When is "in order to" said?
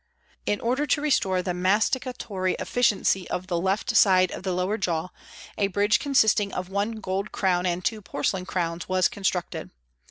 0.51-0.99